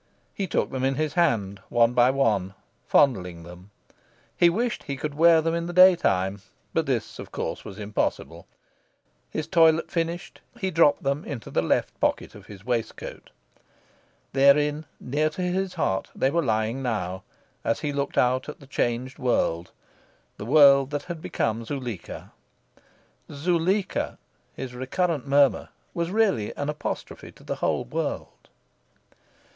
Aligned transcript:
He 0.33 0.47
took 0.47 0.71
them 0.71 0.83
in 0.83 0.95
his 0.95 1.13
hand, 1.13 1.59
one 1.69 1.93
by 1.93 2.09
one, 2.09 2.55
fondling 2.87 3.43
them. 3.43 3.69
He 4.35 4.49
wished 4.49 4.81
he 4.81 4.97
could 4.97 5.13
wear 5.13 5.43
them 5.43 5.53
in 5.53 5.67
the 5.67 5.73
day 5.73 5.95
time; 5.95 6.41
but 6.73 6.87
this, 6.87 7.19
of 7.19 7.31
course, 7.31 7.63
was 7.63 7.77
impossible. 7.77 8.47
His 9.29 9.45
toilet 9.47 9.91
finished, 9.91 10.41
he 10.59 10.71
dropped 10.71 11.03
them 11.03 11.23
into 11.23 11.51
the 11.51 11.61
left 11.61 11.99
pocket 11.99 12.33
of 12.33 12.47
his 12.47 12.65
waistcoat. 12.65 13.29
Therein, 14.33 14.85
near 14.99 15.29
to 15.29 15.43
his 15.43 15.75
heart, 15.75 16.09
they 16.15 16.31
were 16.31 16.41
lying 16.41 16.81
now, 16.81 17.21
as 17.63 17.81
he 17.81 17.93
looked 17.93 18.17
out 18.17 18.49
at 18.49 18.59
the 18.59 18.65
changed 18.65 19.19
world 19.19 19.69
the 20.37 20.45
world 20.47 20.89
that 20.89 21.03
had 21.03 21.21
become 21.21 21.63
Zuleika. 21.63 22.31
"Zuleika!" 23.31 24.17
his 24.55 24.73
recurrent 24.73 25.27
murmur, 25.27 25.69
was 25.93 26.09
really 26.09 26.55
an 26.57 26.69
apostrophe 26.69 27.31
to 27.33 27.43
the 27.43 27.57
whole 27.57 27.83
world. 27.85 28.49